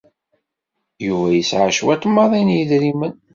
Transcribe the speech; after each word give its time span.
Yuba 1.05 1.27
yesɛa 1.31 1.69
cwiṭ 1.77 2.03
maḍi 2.15 2.41
n 2.43 2.53
yedrimen. 2.55 3.13